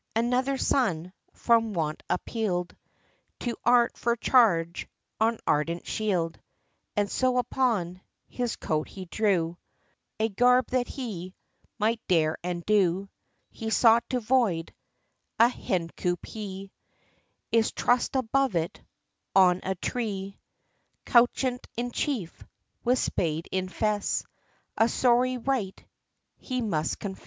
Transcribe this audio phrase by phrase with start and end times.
[0.15, 2.75] ANOTHER Son, From want appeald,
[3.41, 4.87] To art, for Charge,
[5.19, 6.39] On Argent Shield,
[6.97, 9.57] And so, upon His Coat he drew
[10.19, 11.35] A Garb, that he
[11.77, 13.09] Might dare, and do
[13.51, 14.73] HE sought to Void
[15.37, 16.71] A hen coup, he
[17.51, 18.81] Is Trussed above it,
[19.35, 20.39] On a tree;
[21.05, 22.43] Couchant, in Chief,
[22.83, 24.25] With Spade, in Fesse,
[24.77, 25.85] A sorry wight,
[26.37, 27.19] He must confess.